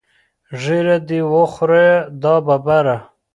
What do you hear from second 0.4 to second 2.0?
ږیره دې وخوره